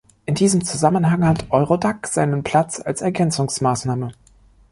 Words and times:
In 0.25 0.33
diesem 0.33 0.63
Zusammenhang 0.65 1.23
hat 1.27 1.51
Eurodac 1.51 2.07
seinen 2.07 2.41
Platz 2.41 2.79
als 2.83 3.01
Ergänzungsmaßnahme. 3.01 4.09